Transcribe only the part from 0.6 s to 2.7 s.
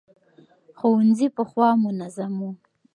ښوونځي پخوا منظم وو.